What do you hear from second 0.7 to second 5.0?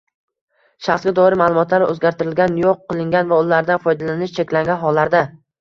shaxsga doir ma’lumotlar o‘zgartirilgan, yo‘q qilingan va ulardan foydalanish cheklangan